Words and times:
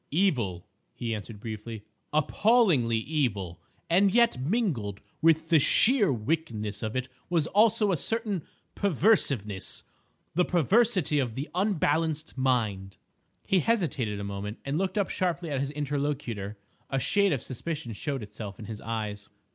"Evil," 0.09 0.65
he 0.95 1.13
answered 1.13 1.39
briefly, 1.39 1.85
"appallingly 2.11 2.97
evil, 2.97 3.61
and 3.87 4.11
yet 4.11 4.39
mingled 4.41 4.99
with 5.21 5.49
the 5.49 5.59
sheer 5.59 6.11
wickedness 6.11 6.81
of 6.81 6.95
it 6.95 7.07
was 7.29 7.45
also 7.45 7.91
a 7.91 7.97
certain 7.97 8.41
perverseness—the 8.73 10.45
perversity 10.45 11.19
of 11.19 11.35
the 11.35 11.49
unbalanced 11.53 12.35
mind." 12.35 12.97
He 13.45 13.59
hesitated 13.59 14.19
a 14.19 14.23
moment 14.23 14.57
and 14.65 14.79
looked 14.79 14.97
up 14.97 15.11
sharply 15.11 15.51
at 15.51 15.59
his 15.59 15.69
interlocutor. 15.69 16.57
A 16.89 16.99
shade 16.99 17.31
of 17.31 17.43
suspicion 17.43 17.93
showed 17.93 18.23
itself 18.23 18.57
in 18.57 18.65
his 18.65 18.81
eyes. 18.81 19.29